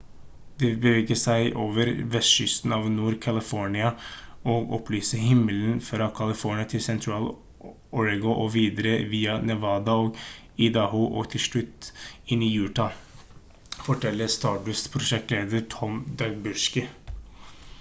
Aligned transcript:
«det 0.59 0.67
vil 0.69 0.77
bevege 0.83 1.15
seg 1.23 1.57
over 1.63 1.89
vestkysten 2.13 2.71
av 2.77 2.87
nord-california 2.93 3.89
og 4.53 4.71
opplyse 4.77 5.19
himmelen 5.25 5.75
fra 5.89 6.07
california 6.21 6.65
til 6.71 6.83
sentral-oregon 6.87 8.35
og 8.45 8.49
videre 8.55 8.95
via 9.11 9.35
nevada 9.51 9.99
og 10.07 10.17
idaho 10.69 11.03
og 11.21 11.29
til 11.35 11.45
slutt 11.45 11.91
inn 12.37 12.47
i 12.49 12.51
utah» 12.65 12.99
forteller 13.91 14.33
stardust-prosjektleder 14.41 15.69
tom 15.77 16.01
duxbury 16.25 16.89